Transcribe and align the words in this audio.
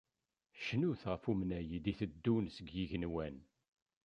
Cnumt 0.65 1.01
ɣef 1.11 1.23
umnay 1.31 1.67
i 1.77 1.79
d-itteddun 1.83 2.45
seg 2.55 2.67
yigenwan. 2.75 3.35